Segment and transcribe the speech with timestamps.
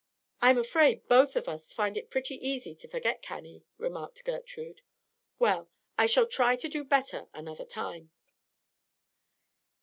[0.41, 4.81] "I'm afraid both of us find it pretty easy to forget Cannie," remarked Gertrude.
[5.37, 8.09] "Well, I shall try to do better another time."